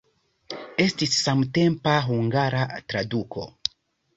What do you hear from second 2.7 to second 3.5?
traduko.